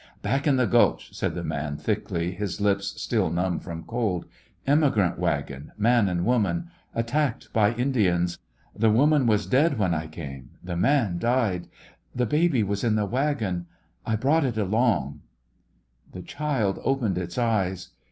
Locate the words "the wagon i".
12.95-14.15